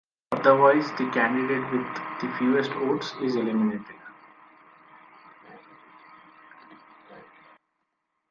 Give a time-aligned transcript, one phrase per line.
[0.31, 1.85] Otherwise, the candidate with
[2.21, 3.95] the fewest votes is eliminated.